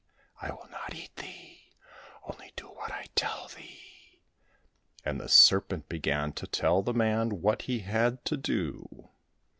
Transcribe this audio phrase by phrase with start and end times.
[0.41, 1.75] I will not eat thee;
[2.23, 4.19] only do what I tell thee!"
[5.05, 9.09] And the Serpent began to tell the man what he had to do.